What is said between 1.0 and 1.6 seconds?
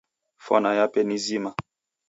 ni zima.